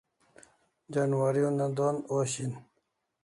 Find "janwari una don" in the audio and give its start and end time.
0.93-1.97